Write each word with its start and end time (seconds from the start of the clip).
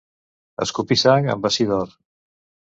Escopir 0.65 0.97
sang 1.03 1.31
en 1.35 1.45
bací 1.45 1.71
d'or. 1.73 1.97